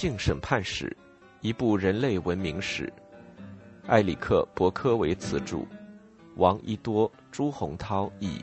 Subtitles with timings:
[0.00, 0.86] 性审判史》，
[1.42, 2.90] 一部人类文明史。
[3.88, 5.58] 埃里克·伯科维茨著，
[6.36, 8.40] 王一多、朱洪涛译。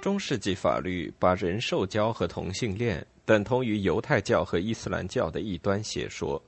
[0.00, 6.42] 中世纪法律把人兽交和同性恋等同于犹太教和伊斯兰教的异端邪说。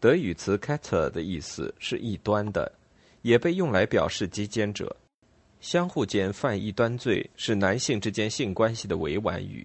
[0.00, 2.72] 德语词 “kater” 的意思是异端的，
[3.22, 4.96] 也被用来表示鸡奸者。
[5.60, 9.64] 相互间犯异端罪是男性之间性关系的委婉语。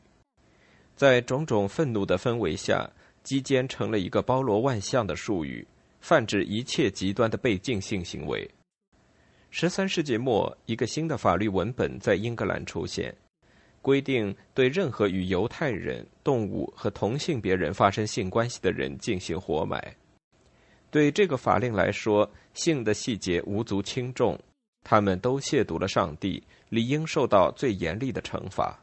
[1.02, 2.88] 在种种愤怒的氛围下，
[3.24, 5.66] 鸡奸成了一个包罗万象的术语，
[6.00, 8.48] 泛指一切极端的被禁性行为。
[9.50, 13.12] 十三世纪末，一个新的法律文本在英格兰出现，
[13.82, 19.84] 规定对任何与犹太人、动物和同性别人发生性关系的人进行活埋。
[20.92, 24.40] 对这个法令来说，性的细节无足轻重，
[24.84, 28.80] 他们都亵渎了上帝，理应受到最严厉的惩罚。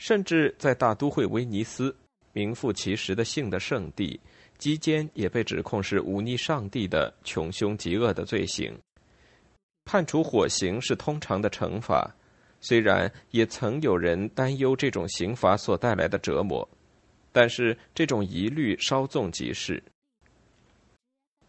[0.00, 1.94] 甚至在大都会威尼斯，
[2.32, 4.18] 名副其实的性的圣地，
[4.56, 8.74] 基奸也被指控是忤逆上帝的穷凶极恶的罪行。
[9.84, 12.10] 判处火刑是通常的惩罚，
[12.62, 16.66] 虽然也曾有人担忧这种刑罚所带来的折磨，
[17.30, 19.82] 但是这种疑虑稍纵即逝。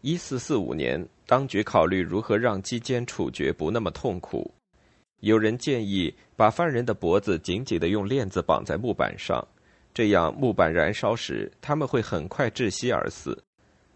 [0.02, 4.52] 一四四五年，当局考虑如何让鸡奸处决不那么痛苦，
[5.20, 9.46] 有人建议把犯人的脖子紧紧的用链子绑在木板上，
[9.94, 13.40] 这样木板燃烧时他们会很快窒息而死，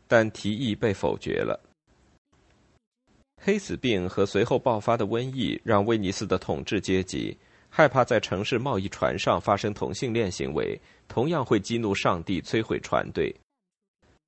[0.06, 1.58] 但提议被否决了。
[3.42, 7.36] 黑死病和随后爆发的瘟疫让威尼斯的统治阶级
[7.68, 13.34] 害怕在城市贸易船上发生同性恋行为，同样会激怒上帝，摧毁船队。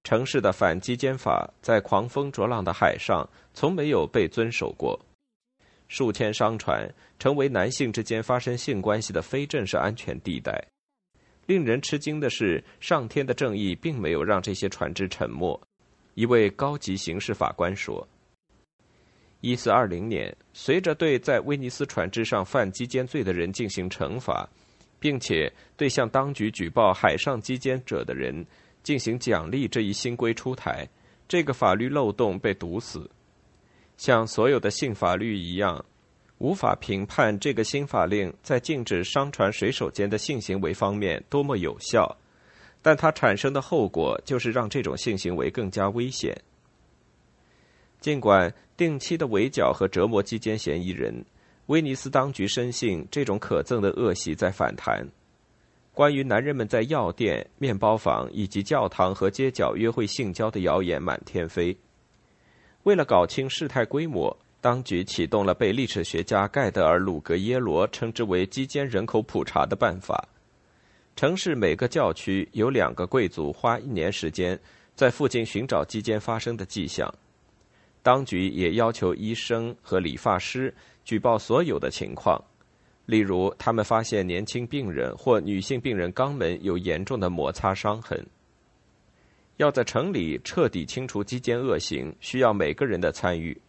[0.02, 3.24] 城市的反击奸法在狂风浊浪的海上
[3.55, 4.98] 从没有被遵守过。
[5.89, 10.62] 数千商船成为男性之间发生性关系的非正式安全地带。
[11.46, 15.58] 令人吃惊的是，上天的正义并没有让这些船只沉没。
[16.14, 18.07] 一位高级刑事法官说。
[19.40, 24.46] 一四二零年，随着对在威尼斯船只上犯鸡奸罪的人进行惩罚，
[24.98, 28.45] 并且对向当局举报海上鸡奸者的人
[28.83, 30.86] 进行奖励这一新规出台，
[31.29, 33.08] 这个法律漏洞被堵死。
[33.98, 35.85] 像所有的性法律一样，
[36.39, 42.17] 无法评判这个新法令在禁止商船水手间的性行为方面多么有效，
[42.81, 46.41] 但它产生的后果就是让这种性行为更加危险。
[48.01, 51.25] 尽管定期的围剿和折磨期间嫌疑人，
[51.67, 55.05] 威尼斯当局深信这种可憎的恶习在反弹。
[55.92, 61.77] 关于男人们在药店、面包房以及教堂和街角约会性交的谣言满天飞。
[62.88, 70.26] 为了搞清事态规模，当局启动了被历史学家盖德尔·鲁格耶罗称之为“基间人口普查”的办法。
[71.14, 74.58] 城市每个教区有两个贵族花一年时间
[74.94, 77.12] 在附近寻找鸡奸发生的迹象。
[78.02, 80.74] 当局也要求医生和理发师
[81.05, 82.42] 举报所有的情况，
[83.05, 88.26] 例如他们发现年轻病人或女性病人肛门有严重的摩擦伤痕。
[89.58, 93.61] 要在城里彻底清除基奸恶行，需要每个人的参与。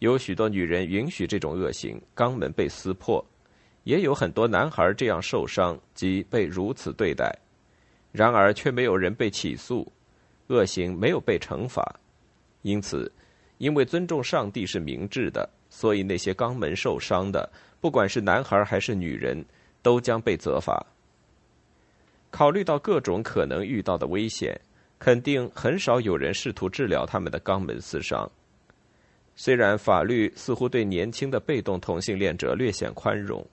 [0.00, 3.24] 有许多女人允许这种恶行，肛门被撕破；
[3.84, 7.32] 也有很多男孩这样受伤及被如此对待，
[8.12, 9.90] 然而却没有人被起诉，
[10.48, 11.98] 恶行没有被惩罚，
[12.62, 13.10] 因此。
[13.58, 17.50] 因为尊重上帝是明智的，所以那些肛门受伤的，
[17.80, 19.44] 不管是男孩还是女人，
[19.82, 20.84] 都将被责罚。
[22.30, 24.60] 考虑到各种可能遇到的危险，
[24.98, 28.30] 肯定很少有人试图治疗他们的肛门撕伤。
[29.34, 33.46] 虽然法律似乎对年轻的被动同性恋者略显宽容。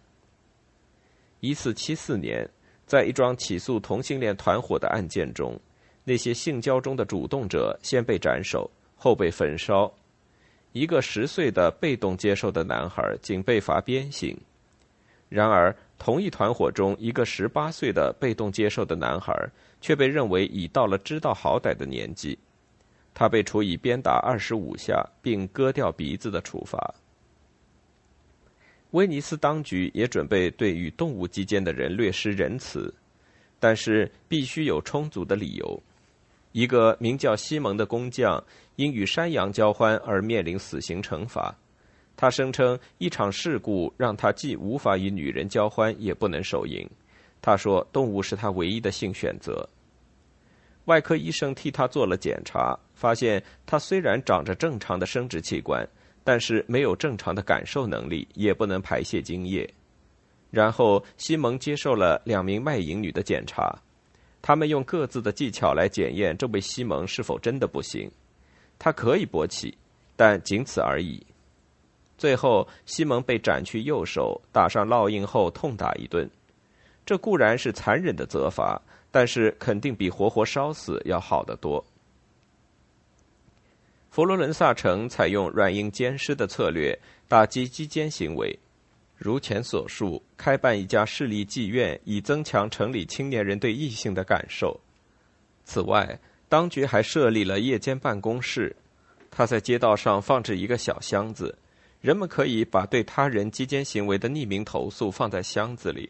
[1.40, 2.50] 一四七四年，
[2.86, 5.60] 在一桩起诉同性恋团伙的案件中，
[6.04, 8.70] 那些性交中的主动者先被斩首。
[8.98, 9.94] 后被焚烧，
[10.72, 14.36] 一个十岁的被动接受的男孩仅被罚鞭刑。
[15.36, 19.34] 然而，同一团伙中一个十八岁的被动接受的男孩
[19.82, 22.40] 却被认为已到了知道好歹的年纪，
[23.14, 26.96] 他被处以鞭打二十五下并割掉鼻子的处罚。
[28.92, 32.94] 威尼斯当局也准备对与动物之间的人略施仁慈，
[33.60, 35.84] 但是必须有充足的理由。
[36.54, 38.42] 一个名叫西蒙的工匠
[38.78, 41.54] 因与山羊交欢而面临死刑惩罚。
[42.18, 46.88] 他声称一场事故让他既无法与女人交欢，也不能手淫。
[47.42, 49.68] 他说动物是他唯一的性选择。
[50.86, 55.88] 外科医生替他做了检查，发现他虽然长着正常的生殖器官，
[56.24, 59.68] 但是没有正常的感受能力，也不能排泄精液。
[60.52, 63.78] 然后西蒙接受了两名卖淫女的检查，
[64.42, 68.10] 他们用各自的技巧来检验这位西蒙是否真的不行。
[68.80, 69.76] 他可以勃起，
[70.16, 71.22] 但仅此而已。
[72.18, 76.30] 最后，西蒙被斩去右手，打上烙印后痛打一顿。
[77.06, 78.82] 这固然是残忍的责罚，
[79.12, 81.86] 但是肯定比活活烧死要好得多。
[84.10, 86.98] 佛罗伦萨城采用软硬兼施的策略
[87.28, 88.58] 打击基奸行为，
[89.18, 94.80] 如前所述，开办一家势力妓院，以增强城里青年人对异性的感受。
[95.66, 98.74] 此外，当局还设立了夜间办公室，
[99.30, 101.58] 他在街道上放置一个小箱子，
[102.06, 106.08] 人们可以把对他人基奸行为的匿名投诉放在箱子里，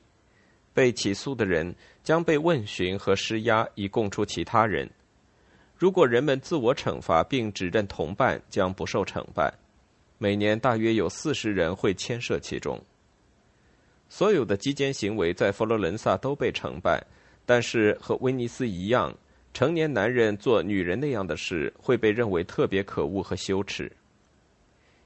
[0.74, 4.90] 被起诉的人将被问询和施压，以供出其他人。
[5.78, 9.54] 如果人们自我惩罚并指认同伴，将不受惩办。
[10.18, 12.78] 每年大约有四十人会牵涉其中。
[14.10, 17.02] 所有的基奸行为在佛罗伦萨都被承办，
[17.46, 19.18] 但是和威尼斯一样，
[19.54, 23.90] 成年男人做女人那样的事会被认为特别可恶和羞耻。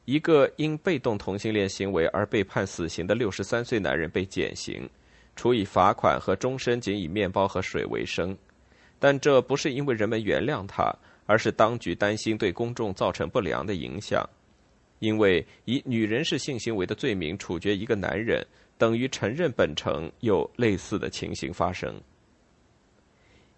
[0.09, 4.89] 一个因被动同性恋行为而被判死刑的六十三岁男人被减刑，
[5.35, 8.35] 处以罚款和终身仅以面包和水为生。
[8.97, 10.91] 但这不是因为人们原谅他，
[11.27, 14.27] 而是当局担心对公众造成不良的影响。
[14.97, 18.43] 因为以女人是性行为的罪名处决一个男人，
[18.79, 21.93] 等于承认本城有类似的情形发生。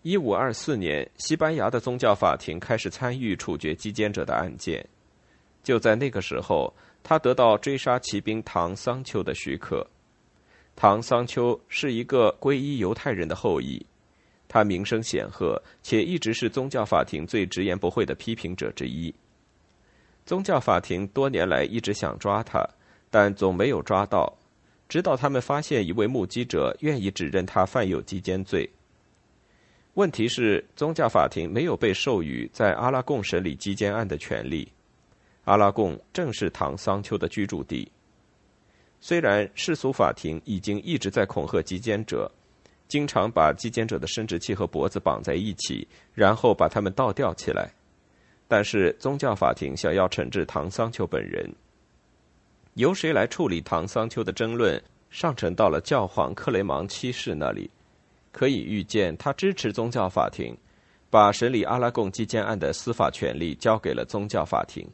[0.01, 4.86] 一五二四年，西班牙的宗教法庭开始参与处决基奸者的案件。
[5.63, 6.73] 就在那个时候，
[7.03, 9.85] 他得到追杀骑兵唐桑丘的许可。
[10.75, 13.85] 唐桑丘是一个皈依犹太人的后裔。
[14.47, 19.13] 他名声显赫，且一直是宗教法庭最直言不讳的批评者之一。
[20.25, 22.67] 宗教法庭多年来一直想抓他，
[23.09, 24.37] 但总没有抓到，
[24.89, 28.69] 直到他们发现一位目击者愿意指认他犯有基奸罪。
[29.93, 34.71] 问题是，宗教法庭没有被授予在阿拉贡审理基奸案的权利。
[35.43, 37.91] 阿拉贡正是唐桑丘的居住地。
[38.99, 42.31] 虽然世俗法庭已经一直在恐吓基奸者。
[42.88, 47.71] 经常把击奸者的生殖器和脖子绑在一起，然后把他们倒吊起来。
[48.49, 51.49] 但是宗教法庭想要惩治唐桑丘本人，
[52.73, 57.71] 由谁来处理唐桑丘的争论上呈到了教皇克雷芒七世那里。
[58.33, 60.53] 可以预见，他支持宗教法庭，
[61.09, 64.85] 把审理阿拉贡击奸案的司法权力交给了宗教法庭。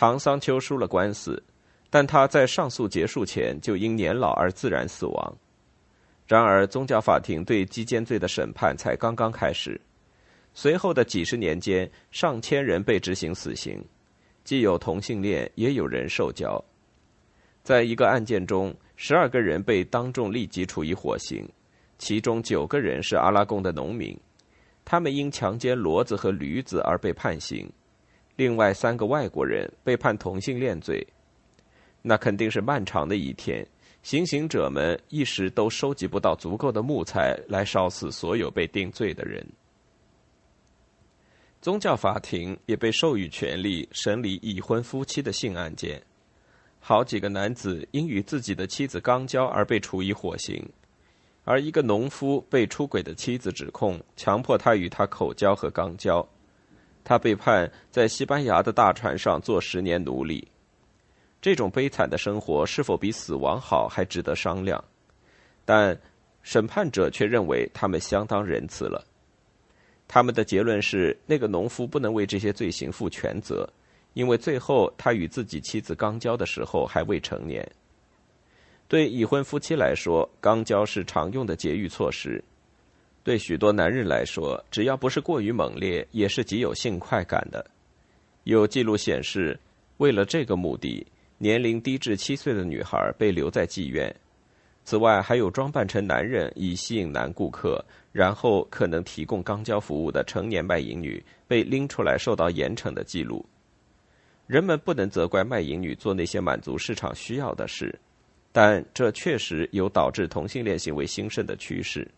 [0.00, 1.42] 唐桑丘输了官司，
[1.90, 5.36] 但他在上诉结束前就因年老而自然死亡。
[6.24, 9.80] 然而，宗教法庭对基奸罪的审判才刚刚开始。
[10.54, 13.84] 随后的几十年间，上千人被执行死刑，
[14.44, 16.64] 既有同性恋，也有人受教。
[17.64, 21.44] 在一个案件中，十二个人被当众立即处以火刑，
[21.98, 24.16] 其中九个人是阿拉贡的农民，
[24.84, 27.66] 他们因强奸骡子和驴子而被判刑；
[28.38, 31.04] 另外三个外国人被判同性恋罪。
[32.00, 33.66] 那肯定是漫长的一天。
[34.04, 39.44] 行刑者们一时都收集不到足够的木材来烧死所有被定罪的人。
[41.60, 46.00] 宗教法庭也被授予权力审理已婚夫妻的性案件。
[46.78, 50.64] 好几个男子因与自己的妻子刚交而被处以火刑，
[51.42, 56.26] 而一个农夫被出轨的妻子指控强迫他与他口交和肛交，
[57.08, 60.46] 他被判在西班牙的大船上做十年奴隶。
[61.40, 64.84] 这种悲惨的生活是否比死亡好，还值得商量。
[65.64, 65.98] 但
[66.42, 69.02] 审判者却认为他们相当仁慈了。
[70.06, 73.66] 他们的结论是，那个农夫不能为这些罪行负全责，
[74.12, 77.66] 因为最后他与自己妻子刚交的时候还未成年。
[78.86, 82.38] 对已婚夫妻来说，刚交是常用的节育措施；
[83.22, 87.64] 对许多男人来说，只要不是过于猛烈，也是极有性快感的。
[88.44, 89.58] 有记录显示，
[89.98, 91.06] 为了这个目的。
[91.40, 94.12] 年龄低至七岁的女孩被留在妓院，
[94.82, 103.46] 此外还有装扮成男人以吸引男顾客，然后可能提供肛交服务的成年卖淫女被拎出来受到严惩的记录。
[104.48, 107.96] 人们不能责怪卖淫女做那些满足市场需要的事，
[108.50, 112.10] 但这确实有导致同性恋行为兴盛的趋势。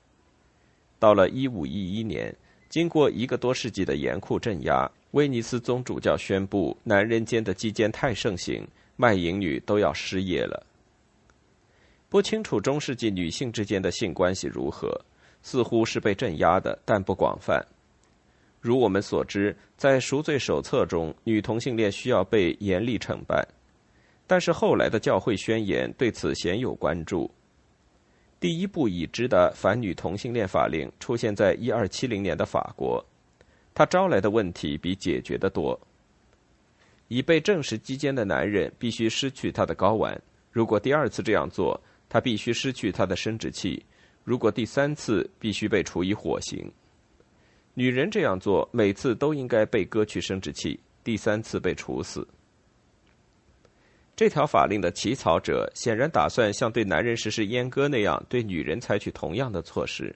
[1.00, 2.32] 到了一五一一年，
[2.68, 8.64] 经过一个多世纪的严酷镇压，威尼斯宗主教宣布男人间的基奸太盛行。
[8.96, 10.62] 卖淫女都要失业了。
[12.10, 15.00] 不清楚中世纪女性之间的性关系如何，
[15.40, 17.66] 似乎是被镇压的，但不广泛。
[18.60, 23.42] 如我们所知，在赎罪手册中，女同性恋需要被严厉惩办，
[24.26, 27.30] 但是后来的教会宣言对此鲜有关注。
[28.40, 33.04] 第一部已知的反女同性恋法令出现在一二七零年的法国，
[33.74, 35.78] 它招来的问题比解决的多。
[37.08, 40.18] 已被证实鸡奸的男人必须失去他的睾丸，
[40.50, 41.78] 如果第二次这样做，
[42.08, 43.82] 他必须失去他的生殖器；
[44.24, 46.72] 如果第三次，必须被处以火刑。
[47.74, 52.26] 女人这样做，每次都应该被割去生殖器，第三次被处死。
[54.20, 60.14] 这条法令的起草者显然打算像对男人实施阉割那样对女人采取同样的措施，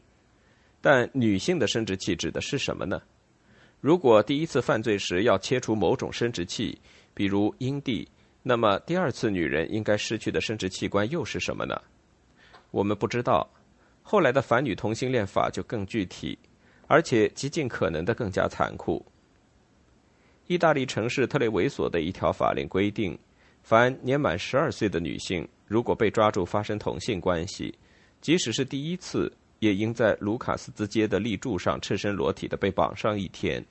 [0.82, 3.00] 但女性的生殖器指的是什么呢？
[3.80, 6.78] 如果第一次犯罪时要切除某种生殖器，
[7.14, 8.06] 比如阴蒂，
[8.42, 11.74] 那么第二次女人应该失去的生殖器官又是什么呢？
[12.72, 13.48] 我们不知道。
[14.02, 16.38] 后来的反女同性恋法就更具体，
[16.88, 19.02] 而且极尽可能的更加残酷。
[20.46, 23.18] 意大利城市特雷维索的一条法令规定，
[23.64, 27.76] 凡年满十二岁的女性，如果被抓住发生同性关系，
[28.20, 29.32] 即使是第一次。
[29.60, 33.64] 也应在卢卡斯兹街的立柱上赤身裸体的被绑上一天，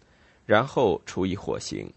[0.43, 1.87] 然后处以火刑。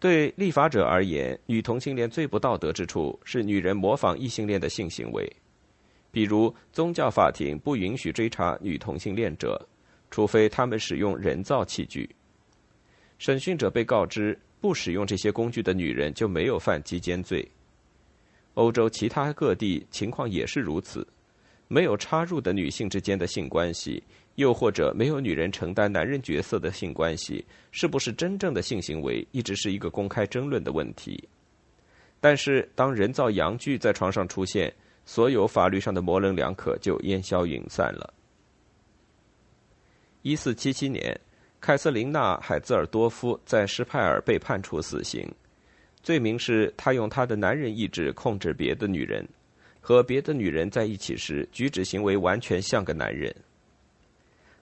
[0.00, 5.30] 对立法者而言，女同性恋最不道德之处是女人模仿异性恋的性行为，
[6.10, 9.60] 比如宗教法庭不允许追查女同性恋者，
[10.10, 12.08] 除非他们使用人造器具。
[13.18, 17.46] 审讯者被告知，不使用这些工具的女人就没有犯奸奸罪。
[18.54, 21.06] 欧洲其他各地情况也是如此。
[21.70, 24.02] 没有插入的女性之间的性关系，
[24.36, 31.28] 又或者没有女人承担男人角色的性关系，是不是真正的性行为，一直是一个公开争论的问题。
[32.20, 34.72] 但是，当人造阳具在床上出现，
[35.04, 38.14] 所有法律上的模棱两可就烟消云散了。
[40.22, 41.20] 一四七七年，
[41.60, 45.28] 凯瑟琳娜·海兹尔多夫在施派尔被判处死刑，
[46.02, 49.26] 罪名是她用她的男人意志控制别的女人。
[49.80, 53.34] 和别的女人在一起时，举止行为完全像个男人。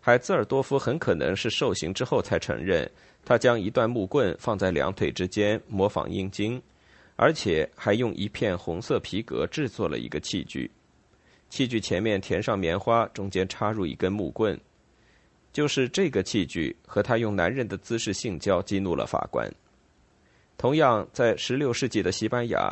[0.00, 2.88] 海兹尔多夫很可能是受刑之后才承认，
[3.24, 6.62] 他将一段木棍放在两腿之间，模仿阴茎，
[7.16, 10.70] 而且还用一片红色皮革制作了一个器具，
[11.50, 14.58] 器具前面填上棉花，中间插入一根木棍。
[15.56, 19.50] 就是这个器具和他用男人的姿势性交激怒了法官。
[20.58, 22.70] 同样，在16世纪的西班牙。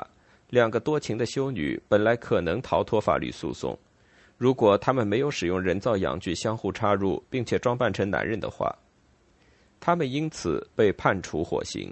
[0.50, 3.74] 两个多情的修女本来可能逃脱法律诉讼，
[4.36, 8.70] 如果她们没有使用人造阳具相互插入，并且装扮成男人的话，
[9.80, 11.90] 她们因此被判处火刑。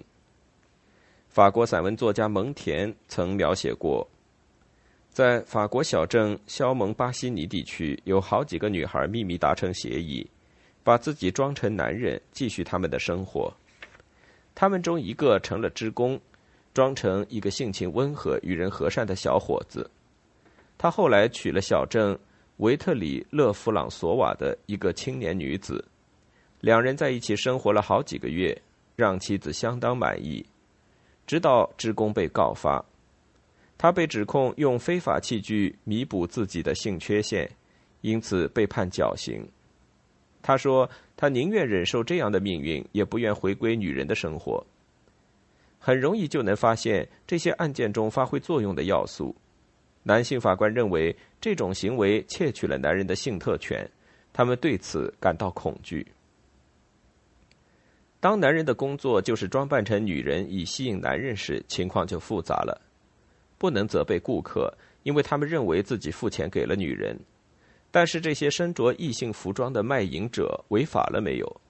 [1.30, 4.06] 法国散文作家蒙田曾描写过，
[5.08, 10.28] 在法国小镇肖蒙巴西尼地区，有好几个女孩秘密达成协议，
[10.84, 13.52] 把自己装成男人，继续他们的生活。
[14.54, 16.20] 他们中一个成了职工。
[16.74, 19.90] 装成一个性情温和、与人和善的小伙子，
[20.78, 22.18] 他后来娶了小镇
[22.56, 25.84] 维特里勒弗朗索瓦的一个青年女子，
[26.60, 28.58] 两人在一起生活了好几个月，
[28.96, 30.42] 让妻子相当满意。
[31.26, 32.82] 直到职工被告发，
[33.76, 37.46] 他被指控用非法器具弥补自己的性缺陷，
[38.00, 39.46] 因此被判绞刑。
[40.42, 44.66] 他说：“他宁愿忍受这样的命运，也不愿回归女人的生活。”
[45.78, 49.34] 很容易就能发现这些案件中发挥作用的要素。
[50.02, 53.88] 男性法官认为这种行为窃取了男人的性特权，
[54.32, 56.06] 他们对此感到恐惧。
[58.18, 62.80] 当男人的工作就是装扮成女人以吸引男人时，情况就复杂了。
[63.58, 64.72] 不能责备顾客，
[65.04, 67.16] 因为他们认为自己付钱给了女人。
[67.92, 71.60] 但是这些身着异性服装的卖淫者违法了没有？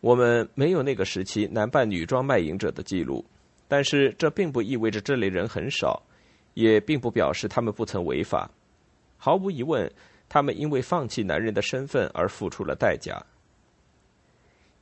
[0.00, 3.24] 我们没有那个时期男扮女装卖淫者的记录，
[3.66, 6.00] 但是这并不意味着这类人很少，
[6.54, 8.48] 也并不表示他们不曾违法。
[9.16, 9.90] 毫无疑问，
[10.28, 13.20] 他们因为放弃男人的身份而付出了代价。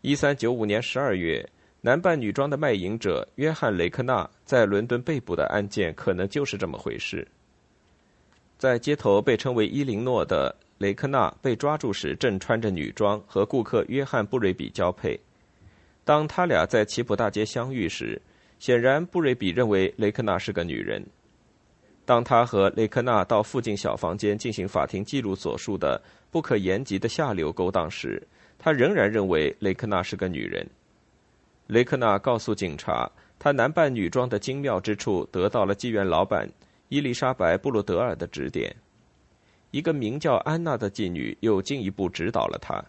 [0.02, 1.48] 一三九五年十二月，
[1.80, 7.26] 男扮女装的卖淫者约翰·雷克纳在伦敦被捕的案件，可能就是这么回事。
[8.58, 10.54] 在街头被称为伊林诺的。
[10.78, 15.18] 雷克纳被抓住时，正穿着女装和顾客约翰·布瑞比交配。
[16.04, 18.20] 当他俩在奇普大街相遇时，
[18.58, 21.02] 显然布瑞比认为雷克纳是个女人。
[22.04, 28.20] 当他和雷克纳到附近小房间进行法庭记录所述的不可言及的下流勾当时，
[28.58, 30.68] 他仍然认为雷克纳是个女人。
[31.68, 36.46] 雷克纳告诉警察，他男扮女装的精妙之处得到了妓院老板
[36.88, 38.74] 伊丽莎白·布鲁德尔的指点。
[39.70, 42.84] 一个名叫安娜的妓女又进一步指导了他。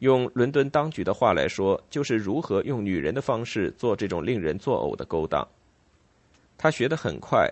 [0.00, 5.46] 用伦敦当局的话来说，就是如何用女人的方式做这种令人作呕的勾当。
[6.58, 7.50] 他学得很快，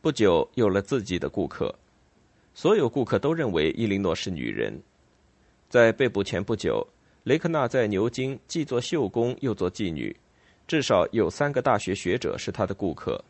[0.00, 1.72] 不久有了自己的顾客。
[2.52, 4.76] 所有顾客都认为伊琳诺是女人。
[5.68, 6.84] 在被捕前不久，
[7.22, 10.16] 雷克纳在牛津既做绣工又做妓女，
[10.66, 13.22] 至少有三个大学学者是他的顾客。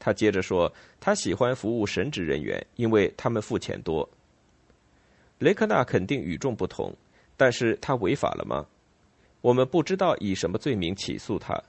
[0.00, 4.08] 他接着说，他喜欢服务神职人员，因为他们付钱多。
[5.38, 6.92] 雷克纳肯定与众不同，
[7.36, 8.66] 但是他违法了吗？
[9.40, 11.62] 我们不知道以什么罪名起诉他，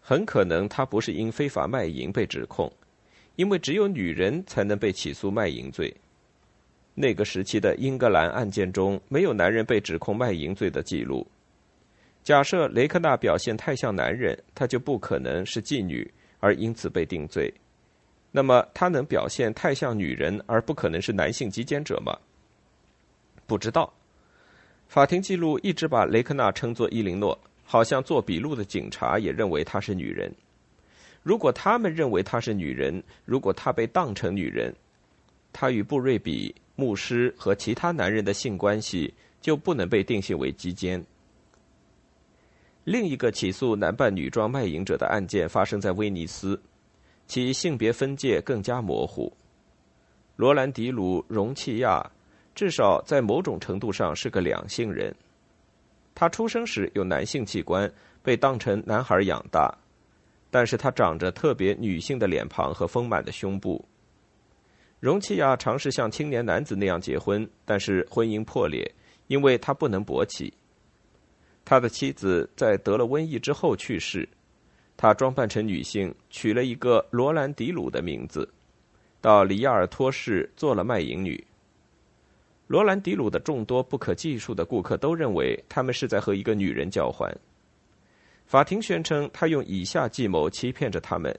[0.00, 2.72] 很可能他不是因非法卖淫被指控，
[3.36, 5.92] 因为只有女人才能被起诉卖淫罪。
[6.94, 11.26] 那个时期的英格兰案件中没有男人被指控卖淫罪的记录。
[12.24, 16.08] 假设雷克纳表现太像男人，他就不可能是妓女，
[16.40, 17.52] 而因此被定罪。
[18.30, 22.16] 那么他能表现太像女人，而不可能是男性基奸者吗？
[23.46, 23.92] 不知道。
[24.88, 30.32] 法庭记录一直把雷克纳称作伊琳诺，好像做笔录的警察也认为她是女人。
[31.22, 34.74] 如果他们认为她是女人，如果她被当成女人，
[35.52, 36.54] 她与布瑞比。
[36.80, 41.04] 牧师和其他男人的性关系就不能被定性为基奸。
[42.84, 46.62] 另一个起诉男扮女装卖淫者的案件发生在威尼斯，
[47.28, 49.32] 其性别分界更加模糊。
[50.34, 52.04] 罗兰迪鲁·容契亚
[52.54, 55.14] 至少在某种程度上是个两性人。
[56.14, 57.88] 他出生时有男性器官，
[58.22, 59.72] 被当成男孩养大，
[60.50, 63.84] 但是他长着特别女性的脸庞和丰满的胸部。
[64.98, 68.92] 容契亚尝试像青年男子那样结婚，但是婚姻破裂，
[69.28, 70.52] 因为他不能勃起。
[71.64, 74.28] 他的妻子在得了瘟疫之后去世，
[74.98, 78.46] 他装扮成女性，取了一个罗兰迪鲁的名字，
[79.20, 81.42] 到里亚尔托市做了卖淫女。
[82.66, 87.32] 罗兰迪鲁的众多不可计数的顾客都认为他们是在和一个女人交换。
[88.44, 91.38] 法庭宣称他用以下计谋欺骗着他们。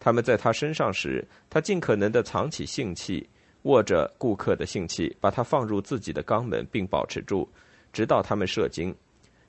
[0.00, 3.28] 他们在他身上时，他尽可能的藏起性器，
[3.64, 7.46] 握着顾客的性器，把它放入自己的肛门，并保持住，
[7.92, 8.96] 直到他们射精，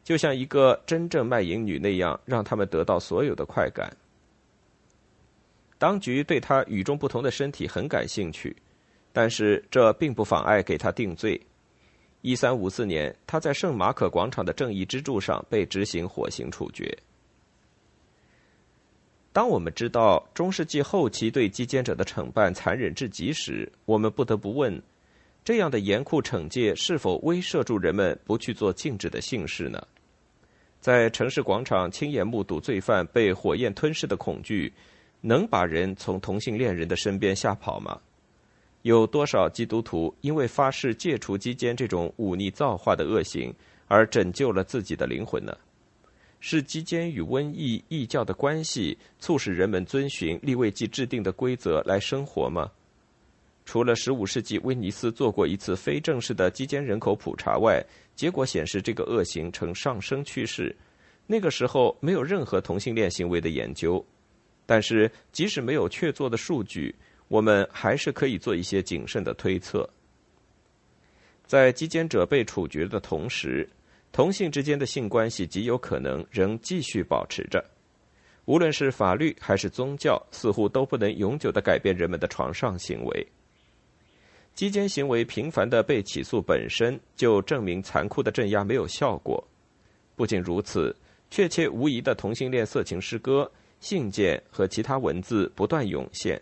[0.03, 3.95] 就像一个真正卖淫女那样，让他们得到所有的快感。
[5.77, 8.55] 当局对他与众不同的身体很感兴趣，
[9.11, 11.39] 但是这并不妨碍给他定罪。
[12.21, 16.97] 一三五四年，他在圣马可广场的正义之柱上被执行火刑处决。
[19.33, 24.81] 当我们知道中世纪后期对基奸者的惩办残忍至极时，我们不得不问：
[25.43, 29.85] 这样的严酷惩戒是否威慑住人们不去做禁止的性事呢？
[30.83, 34.69] 在城市广场亲眼目睹罪犯被火焰吞噬的恐惧，
[35.21, 37.97] 能把人从同性恋人的身边吓跑吗？
[38.81, 43.55] 有多少基督徒因为发誓戒除基奸这种忤逆造化的恶行，
[43.87, 45.55] 而拯救了自己的灵魂呢？
[46.41, 52.69] 是基奸与瘟疫异教的关系促使人们遵循立位记制定的规则来生活吗？
[53.63, 57.81] 除了十五世纪威尼斯做过一次非正式的基奸人口普查外，
[58.15, 60.75] 结果显示这个恶行呈上升趋势。
[61.25, 64.05] 那个时候没有任何同性恋行为的研究，
[64.65, 66.93] 但是即使没有确凿的数据，
[67.27, 69.89] 我们还是可以做一些谨慎的推测。
[71.45, 73.67] 在极简者被处决的同时。
[74.11, 77.65] 同性之间的性关系极有可能仍继续保持着，
[78.45, 83.27] 无论是法律还是宗教，似乎都不能永久的改变人们的床上行为。
[84.55, 89.43] 基奸行为频繁的被起诉本身就证明残酷的镇压没有效果。
[90.15, 90.95] 不仅如此，
[91.31, 96.39] 确切无疑的同性恋色情诗歌、信件和其他文字不断涌现。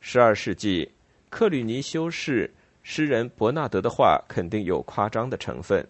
[0.00, 0.88] 十二世纪，
[1.28, 2.48] 克吕尼修士
[2.84, 5.84] 诗人伯纳德的话肯定有夸张的成分。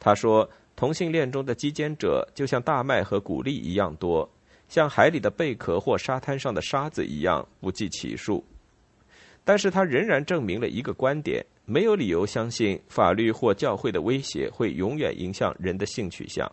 [0.00, 4.28] 他说：“同性恋中的基奸者就像大麦和谷粒一样多，
[4.68, 8.44] 像海里的贝壳或沙滩上的沙子一样不计其数。”
[9.44, 16.50] 但是他仍然证明了一个观点：没有理由相信法律或教会的威胁会永远影响人的性取向。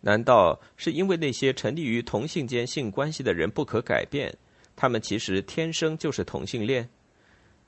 [0.00, 4.32] 难道是因为那些沉溺于同性间性关系的人不可改变？
[4.76, 6.88] 他们其实天生就是同性恋？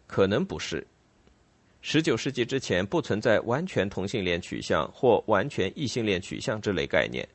[0.07, 0.87] 可能不是。
[1.83, 7.27] 十九世纪之前不存在完全同性恋取向或完全异性恋取向这类概念。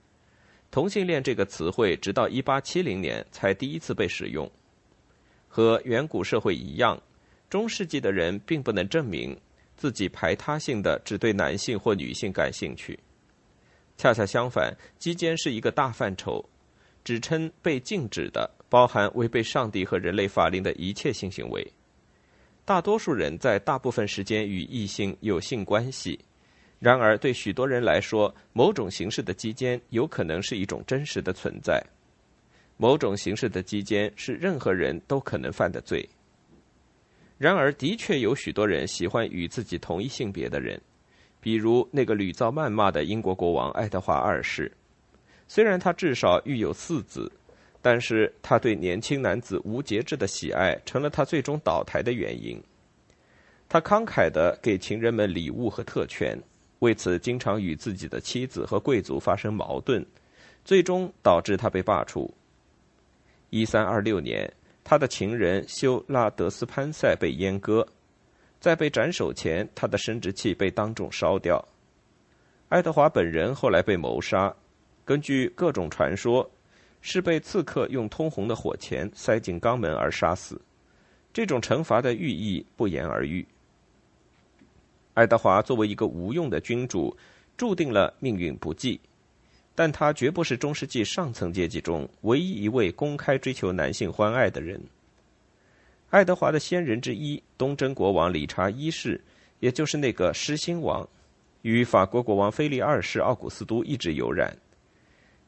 [0.69, 4.50] 同性恋这个词汇直到一八七零年才第一次被使用。
[5.55, 7.01] 和远古社会一样，
[7.49, 9.33] 中世纪的人并不能证明
[9.77, 12.99] 自己排他性的只对男性或女性感兴趣。
[13.95, 16.43] 恰恰相反，基奸是一个大范畴，
[17.05, 21.65] 指称被禁止的，包含违背上帝和人类法令的一切性行为。
[22.65, 26.19] 大多数人在大部分时间与异性有性关系，
[26.79, 31.81] 然而对许多人来说，某种形式的基奸有可能是一种真实的存在。
[32.77, 36.07] 某种形式的基奸是任何人都可能犯的罪。
[37.38, 40.79] 然而，的确有许多人喜欢与自己同一性别的人，
[41.41, 44.71] 比如那个屡遭谩骂的英国国王爱德华二世。
[45.47, 47.31] 虽然他至少育有四子，
[47.81, 52.59] 但是他对年轻男子无节制的喜爱成了他最终倒台的原因。
[53.67, 56.41] 他慷慨地给情人们礼物和特权，
[56.79, 60.05] 为此经常与自己的妻子和贵族发生矛盾，
[60.63, 62.31] 最终导致他被罢黜。
[63.49, 64.51] 一三二六年，
[64.84, 67.88] 他的情人修拉德斯潘塞被阉割，
[68.60, 71.63] 在被斩首前，他的生殖器被当众烧掉。
[72.69, 74.53] 爱德华本人后来被谋杀，
[75.05, 76.49] 根据各种传说，
[77.01, 80.60] 是被刺客用通红的火钳塞进肛门而杀死。
[81.31, 83.45] 这种惩罚的寓意不言而喻。
[85.13, 87.15] 爱德华作为一个无用的君主，
[87.55, 88.99] 注定了命运不济，
[89.75, 94.81] 但他绝不是中世纪上层阶级中唯一一位公开追求男性欢爱的人。
[96.09, 99.21] 爱德华的先人之一东征国王理查一世，
[99.59, 101.05] 也就是那个失心王，
[101.63, 104.55] 与法国国王菲利二世奥古斯都一直有染，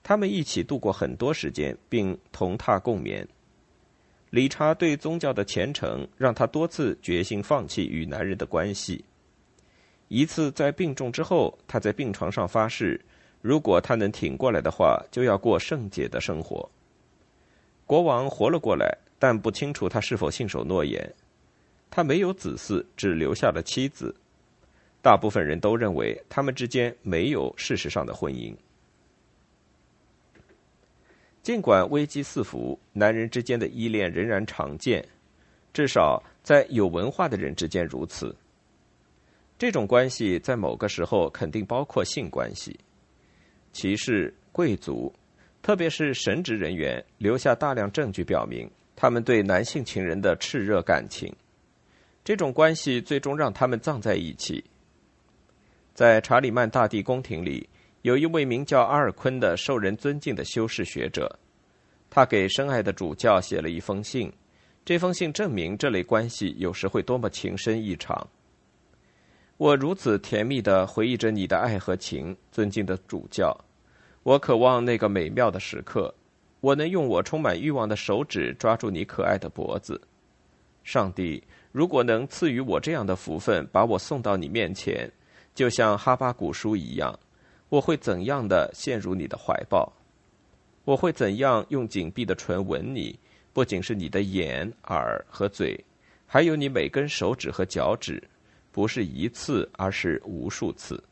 [0.03, 3.25] 他们一起度过很多时间，并同榻共眠。
[4.29, 9.05] 理查对宗教的虔诚，让他多次决心放弃与男人的关系。
[10.09, 12.99] 一次在病重之后，他在病床上发誓，
[13.41, 16.69] 如果他能挺过来的话，就要过圣洁的生活。
[17.85, 21.13] 国王活了过来，但不清楚他是否信守诺言。
[21.89, 24.13] 他没有子嗣，只留下了妻子。
[25.01, 28.53] 大部分人都认为他们之间没有事实上的婚姻。
[31.41, 35.07] 尽管危机四伏，男人之间的依恋仍然常见，
[35.71, 38.35] 至少在有文化的人之间如此。
[39.57, 42.77] 这种关系在某个时候肯定包括性关系。
[43.71, 45.13] 骑士、贵族，
[45.61, 51.31] 特别是神职人员，留下大量证据表明他们对男性情人的炽热感情。
[52.23, 54.63] 这种关系最终让他们葬在一起。
[55.93, 57.69] 在查理曼大帝宫廷里，
[58.01, 61.39] 有一位名叫阿尔昆的受人尊敬的修士学者，
[62.09, 64.31] 他给深爱的主教写了一封信。
[64.83, 68.27] 这封信证明这类关系有时会多么情深意长。
[69.57, 73.57] 我如此甜蜜地回忆着你的爱和情，尊敬的主教。
[74.21, 76.13] 我渴望那个美妙的时刻，
[76.61, 79.99] 我能用我充满欲望的手指抓住你可爱的脖子。
[80.83, 85.11] 上帝，如果能赐予我这样的福分，把我送到你面前，
[85.55, 87.17] 就像哈巴古书一样，
[87.69, 89.91] 我会怎样的陷入你的怀抱？
[90.85, 93.17] 我会怎样用紧闭的唇吻你？
[93.53, 95.83] 不仅是你的眼、耳和嘴，
[96.27, 98.21] 还有你每根手指和脚趾。
[98.77, 101.03] 不是一次，而是无数次。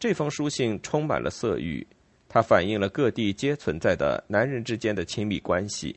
[0.00, 1.86] 这封书信充满了色欲，
[2.28, 5.96] 它反映了各地皆存在的男人之间的亲密关系。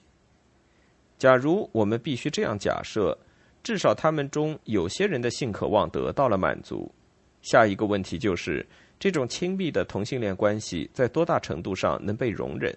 [1.17, 3.17] 假如我们必须这样假设，
[3.63, 6.93] 至少他们中有些人的性渴望得到了满足。
[7.41, 8.63] 下一个问题就是：
[8.99, 12.71] 这种亲密的同性恋关系在多大程度上能被容忍？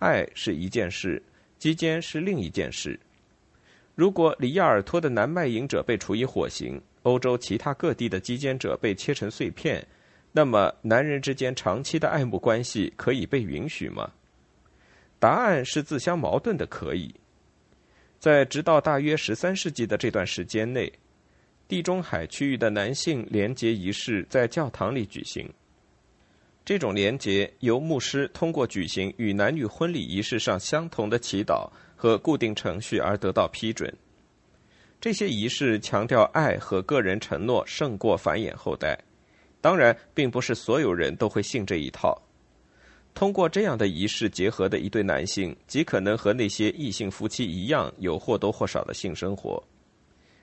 [0.00, 1.22] 爱是一件事，
[1.58, 3.00] 基奸是另一件事。
[4.00, 9.86] 如果里亚尔托的男卖淫者被处以火刑，欧洲其他各地的基奸者被切成碎片，
[10.32, 14.10] 那么男人之间长期的爱慕关系可以被允许吗？
[15.18, 16.64] 答案是自相矛盾的。
[16.64, 17.14] 可以，
[18.18, 20.90] 在直到大约十三世纪的这段时间内，
[21.68, 25.46] 地中海区域的男性联结仪式在教堂里举行。
[26.64, 31.68] 这种联结由牧师通过举行与男女婚礼仪式上相同的祈祷。
[32.00, 33.94] 和固定程序而得到批准。
[34.98, 38.98] 这些仪式强调爱和个人承诺胜过繁衍后代。
[39.60, 42.18] 当然，并不是所有人都会信这一套。
[43.12, 49.62] 通过这样的仪式结合的一对男性，极可能和那些异性夫妻一样有或多或少的性生活。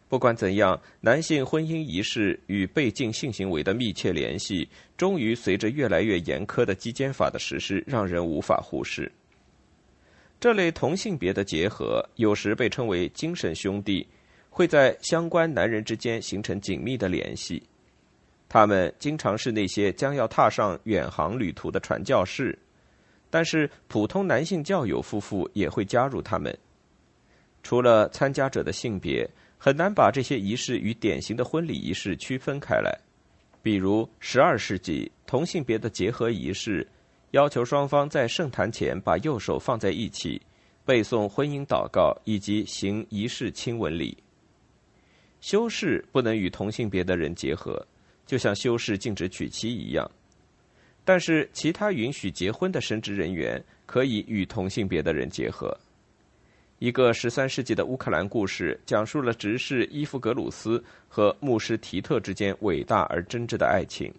[0.08, 9.12] 不管怎样，男性婚姻仪式与被禁性行为的密切联系，终于随着越来越严苛的基奸法的实施，让人无法忽视。
[10.40, 14.08] 这类同性别的结合有时被称为精神兄弟，
[14.50, 17.62] 会在相关男人之间形成紧密的联系。
[18.48, 22.58] 他们经常是那些将要踏上远航旅途的传教士，
[23.30, 26.56] 但是普通男性教友夫妇也会加入他们。
[27.64, 32.96] 除了参加者的性别，很难把这些仪式与典型的婚礼仪式区分开来。
[33.62, 36.88] 比如，十二世纪同性别的结合仪式。
[37.32, 40.42] 要求双方在圣坛前把右手放在一起，
[40.86, 44.18] 背诵婚姻祷告以及行仪式亲吻礼。
[45.42, 47.86] 修士不能与同性别的人结合，
[48.26, 50.10] 就像修士禁止娶妻一样。
[51.04, 55.78] 但是其他允许结婚的神职人员可以与同性别的人结合。
[56.80, 64.14] 一个十三世纪的乌克兰故事，讲述了执事伊夫格鲁斯和牧师提特之间伟大而真挚的爱情。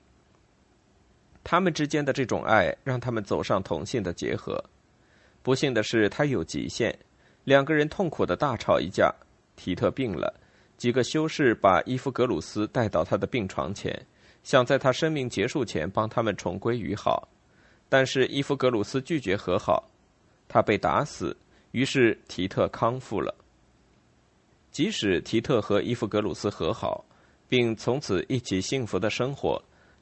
[1.51, 4.63] 他们之间的这种爱，让他们走上同性的结合。
[5.43, 6.95] 不幸的是，他有极限。
[7.45, 9.11] 两个人痛苦的大吵一架。
[9.57, 10.39] 提特病了，
[10.77, 13.99] 几个修士把伊夫格鲁斯带到他的病床前，
[14.43, 17.27] 想在他生命结束前帮他们重归于好。
[17.89, 19.89] 但是伊夫格鲁斯拒绝和好，
[20.49, 21.35] 他被打死。
[21.71, 23.35] 于是提特康复了。
[24.71, 27.03] 即使提特和伊夫格鲁斯和好，
[27.49, 29.59] 并从此一起幸福的生活，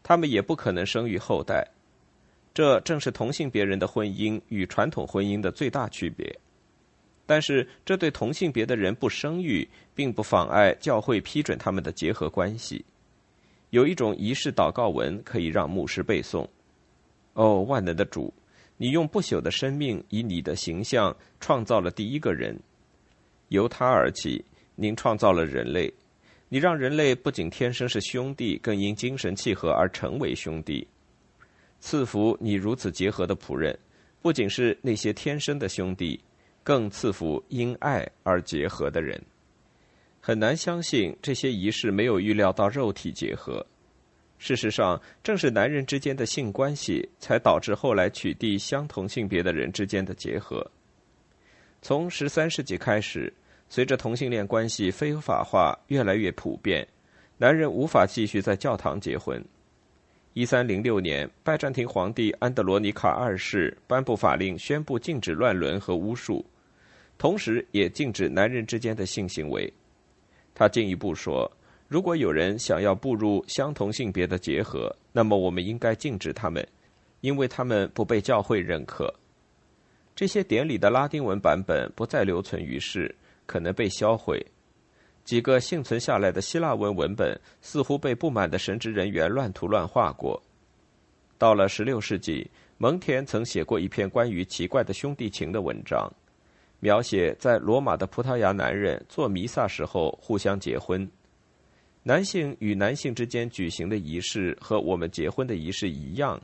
[0.06, 1.66] 他们也不可能生育后代。
[2.54, 6.38] 这正是同性别人的婚姻与传统婚姻的最大区别。
[7.26, 12.84] 但是，这对同性别的人不生育，并不妨碍教会批准他们的结合关系。
[13.70, 16.46] 有一种仪式祷告文可以让牧师背诵
[17.34, 18.32] ：“哦，万能的主。”
[18.78, 22.56] 你用不朽的生命，以你的形象创造了第一个人，
[23.48, 24.44] 由他而起，
[24.76, 25.92] 您创造了人类。
[26.48, 30.86] 你让人类不仅天生是兄弟，更因精神契合而成为兄弟。
[31.80, 33.76] 赐福你如此结合的仆人，
[34.22, 36.20] 不仅是那些天生的兄弟，
[36.62, 39.20] 更赐福因爱而结合的人。
[40.20, 43.64] 很难相信这些仪式没有预料到肉体结合。
[44.38, 50.68] 事实上，正是男人之间的性关系，才导致后来取缔相同性别的人之间的结合。
[51.80, 53.32] 从十三世纪开始，
[53.68, 56.86] 随着同性恋关系非法化越来越普遍，
[57.36, 59.44] 男人无法继续在教堂结婚。
[60.34, 66.44] 一三零六年，拜占庭皇帝安德罗尼卡二世颁布法令，宣布禁止乱伦和巫术，
[67.18, 69.72] 同时也禁止男人之间的性行为。
[70.54, 71.50] 他进一步说。
[71.88, 76.66] 如果有人想要步入相同性别的结合，那么我们应该禁止他们，
[77.20, 79.08] 因为他们不被教会认可。
[80.12, 83.14] 这些典礼的拉丁文版本不再留存于世，
[83.46, 84.44] 可能被销毁。
[85.24, 90.40] 几个幸存下来的希腊文文本似乎被不满的神职人员乱涂乱画过。
[91.38, 96.08] 到了16世纪，蒙田曾写过一篇关于奇怪的兄弟情的文章，
[96.78, 101.08] 描写在罗马的葡萄牙男人做弥撒时候互相结婚。
[102.04, 106.40] 男性与男性之间举行的仪式和我们结婚的仪式一样，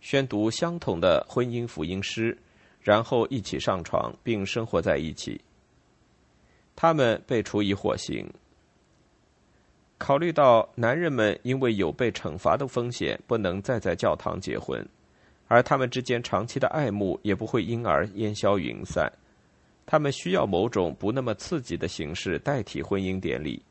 [0.00, 2.36] 宣读相同的婚姻福音诗，
[2.80, 5.40] 然后一起上床并生活在一起。
[6.76, 8.28] 他们被处以火刑。
[9.96, 14.86] 考虑到男人们因为有被惩罚的风险，不能再在教堂结婚，
[15.46, 19.10] 而他们之间长期的爱慕也不会因而烟消云散，
[19.86, 23.62] 他们需要某种不那么刺激的形式代替婚姻典礼。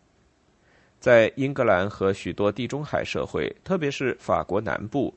[1.00, 5.14] 在英格兰和许多地中海社会，特别是法国南部，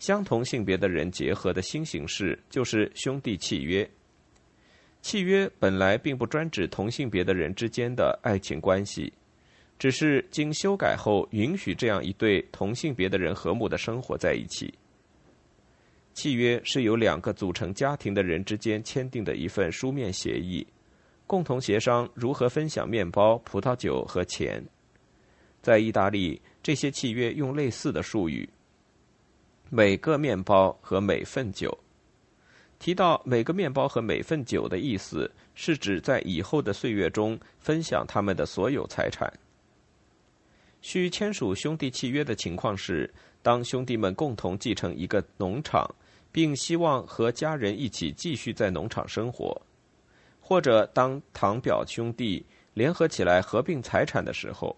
[0.00, 3.88] 相同性别的人结合的新形式就是兄弟契约。
[5.02, 9.12] 契约本来并不专指同性别的人之间的爱情关系，
[9.78, 14.72] 只是经修改后允许这样一对同性别的人和睦的生活在一起。
[16.12, 20.66] 契约是由两个组成家庭的人之间签订的一份书面协议，
[21.26, 24.62] 共同协商如何分享面包、葡萄酒和钱。
[25.62, 28.48] 在意大利，这些契约用类似的术语
[29.70, 31.76] ：“每个面包和每份酒。”
[32.80, 39.30] 提到“每个面包和每份酒”的意思，是指在以后的岁月中分享他们的所有财产。
[40.80, 43.12] 需签署兄弟契约的情况是，
[43.42, 45.94] 当兄弟们共同继承一个农场，
[46.32, 49.60] 并希望和家人一起继续在农场生活，
[50.40, 54.74] 或者当堂表兄弟联合起来合并财产的时候。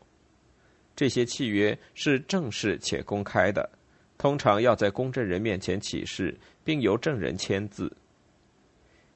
[0.96, 3.70] 这些契约是正式且公开的，
[4.18, 7.90] 通常要在公证人面前起誓，并由证人签字。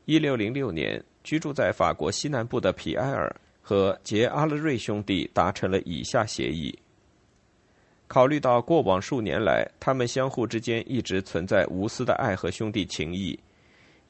[0.04, 6.76] 一六零六年，居住在法国西南部的皮埃尔和杰阿勒瑞兄弟达成了以下协议：
[8.06, 13.36] 考虑到过往数年来，他们相互之间一直存在无私的爱和兄弟情谊，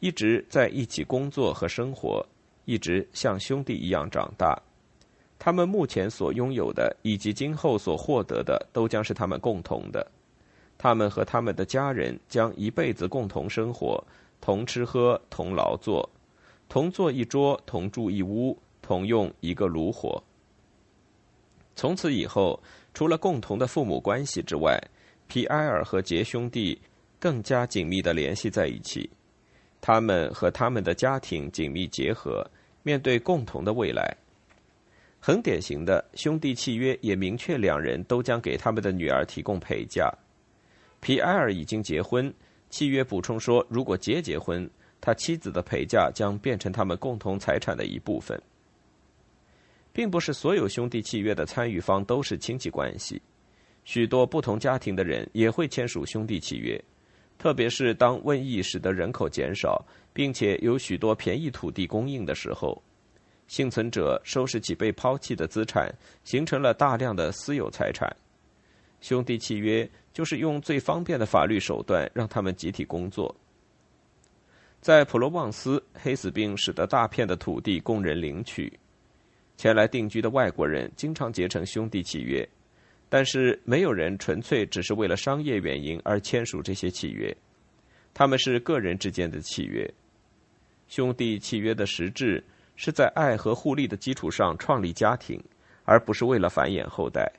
[0.01, 2.25] 一直在一起工作和生活，
[2.67, 4.61] 一直像兄弟一样长大。
[5.39, 10.07] 他们目前所拥有的，以及今后所获得的，都将是他们共同的。
[10.79, 14.03] 他们和他们的家人将一辈子共同生活，
[14.41, 16.09] 同吃喝，同劳作，
[16.69, 20.23] 同坐一桌，同住一屋，同用一个炉火。
[21.75, 22.63] 从此以后，
[22.95, 24.79] 除了共同的父母关系之外，
[25.29, 26.81] 皮埃尔和杰兄弟
[27.19, 29.09] 更加紧密的联系在一起。
[29.81, 32.49] 他们和他们的家庭紧密结合，
[32.83, 34.17] 面对共同的未来。
[35.21, 40.13] 很典型的兄弟契约也明确，两人都将给他们的女儿提供陪嫁。
[41.07, 42.35] 皮埃尔已经结婚，
[42.69, 44.69] 契约补充说，如果杰结婚，
[45.01, 48.37] 他妻子的陪嫁将变成他们共同财产的一部分。
[49.93, 53.23] 并不是所有兄弟契约的参与方都是亲戚关系，
[53.85, 56.77] 许多不同家庭的人也会签署兄弟契约，
[57.39, 59.81] 特别是当瘟疫使得人口减少，
[60.13, 62.83] 并且有许多便宜土地供应的时候，
[63.47, 65.89] 幸存者收拾起被抛弃的资产，
[66.25, 68.13] 形成了大量的私有财产。
[69.03, 73.37] 兄弟契约就是用最方便的法律手段让他们集体工作。
[74.81, 78.73] 在普罗旺斯，黑死病使得大片的土地供人领取。
[79.59, 82.49] 前来定居的外国人经常结成兄弟契约，
[83.11, 87.37] 但是没有人纯粹只是为了商业原因而签署这些契约，
[88.15, 89.87] 他们是个人之间的契约。
[90.89, 92.43] 兄弟契约的实质
[92.75, 95.39] 是在爱和互利的基础上创立家庭，
[95.85, 97.31] 而不是为了繁衍后代。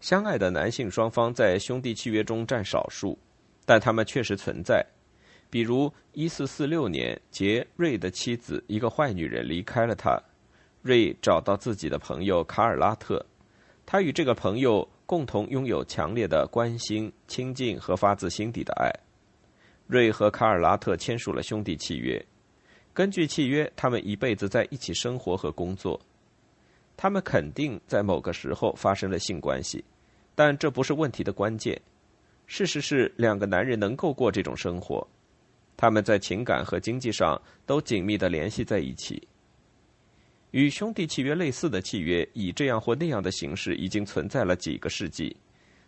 [0.00, 3.18] 相爱的男性双方在兄弟契约中占少数，
[3.66, 4.84] 但他们确实存在。
[5.50, 10.18] 比如，一四四六年，杰瑞的妻子一个坏女人离开了他，
[10.80, 13.24] 瑞找到自己的朋友卡尔拉特，
[13.84, 18.90] 他与这个朋友共同拥有强烈的关心、亲近和发自心底的爱。
[19.86, 22.24] 瑞和卡尔拉特签署了兄弟契约，
[22.94, 26.00] 根据契约，他们一辈子在一起生活和工作。
[26.96, 29.82] 他们肯定在某个时候发生了性关系，
[30.40, 31.78] 但这不是问题的关键。
[32.46, 35.06] 事实是，两个男人能够过这种生活。
[35.76, 39.22] 他们在情感和经济上都紧密的联系在一起。
[40.52, 45.36] 与兄弟契约类似的契约，以这样或那样的形式已经存在了几个世纪，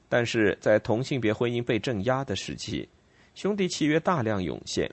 [0.07, 2.87] 但是在同性别婚姻被镇压的时期，
[3.35, 4.87] 兄弟契约大量涌现。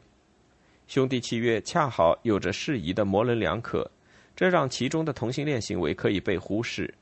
[0.88, 3.92] 兄弟契约恰好有着适宜的模棱两可，
[4.38, 6.94] 这让其中的同性恋行为可以被忽视。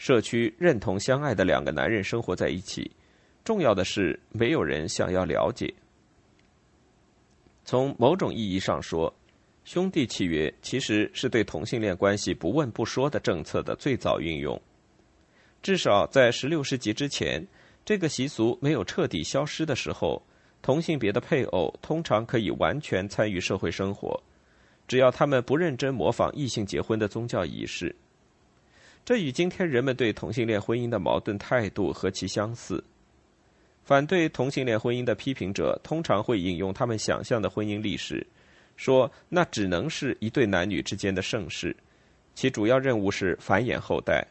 [0.00, 2.90] 社区认同相爱的两个男人生活在一起，
[3.44, 5.70] 重要的是没有人想要了解。
[7.66, 9.14] 从某种意义上说，
[9.62, 14.58] 兄弟契约其实是对同性恋关系不问不说的政策的最早运用。
[15.62, 17.46] 至少在十六世纪之前，
[17.84, 20.22] 这个习俗没有彻底消失的时候，
[20.62, 24.18] 同性别的配偶通常可以完全参与社会生活，
[24.88, 27.94] 只要他们不认真模仿异性结婚的宗教仪式。
[29.04, 32.82] 这与今天人们对同性恋婚姻的矛盾态度何其相似。
[33.82, 38.24] 反对同性恋婚姻的批评者通常会引用他们想象的婚姻历史，
[38.76, 41.74] 说那只能是一对男女之间的盛世，
[42.34, 44.24] 其主要任务是繁衍后代。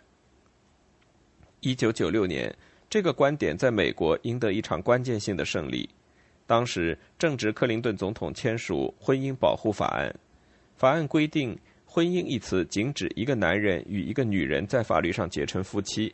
[1.60, 2.56] 一九九六年，
[2.90, 5.90] 这个观点在美国赢得一场关键性的胜利。
[6.48, 10.10] 当时正值克林顿总统签署《婚姻保护法案》，
[10.78, 11.58] 法案规定，
[11.92, 16.14] 婚姻一词仅指一个男人与一个女人在法律上结成夫妻。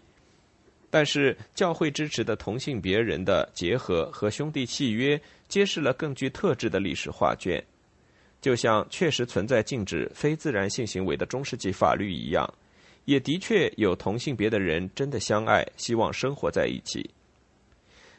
[0.89, 7.61] 但是，教会支持的同性别人的结合和兄弟契约，揭示了更具特质的历史画卷。
[8.39, 12.49] 就像确实存在禁止非自然性行为的中世纪法律一样，
[13.03, 17.09] 也的确有同性别的人真的相爱，希望生活在一起。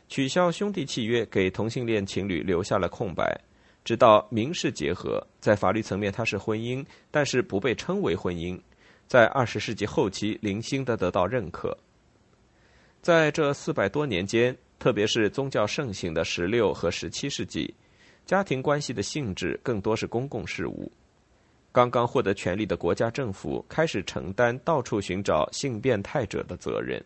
[0.09, 3.40] 取消兄弟契约给同性恋情侣留下了空白，
[3.87, 8.61] 直到民事结合，在法律层面它是婚姻，但是不被称为婚姻，
[9.07, 11.79] 在二十世纪后期零星的得到认可。
[13.01, 17.72] 在这四百多年间，特别是宗教盛行的十六和十七世纪，
[18.25, 20.90] 家庭关系的性质更多是公共事务。
[21.70, 27.01] 刚刚获得权力的国家政府开始承担到处寻找性变态者的责任。